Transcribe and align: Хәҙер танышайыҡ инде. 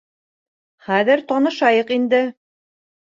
Хәҙер 0.87 1.23
танышайыҡ 1.33 1.93
инде. 2.01 2.23